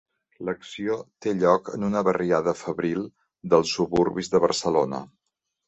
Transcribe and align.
L'acció 0.47 0.95
té 1.25 1.33
lloc 1.43 1.69
en 1.75 1.85
una 1.89 2.03
barriada 2.09 2.55
fabril 2.63 3.05
dels 3.55 3.77
suburbis 3.77 4.33
de 4.35 4.45
Barcelona. 4.51 5.07